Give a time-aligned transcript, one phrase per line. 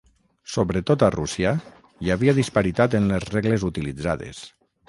[0.53, 1.51] Sobretot a Rússia,
[2.05, 4.43] hi havia disparitat en les regles utilitzades.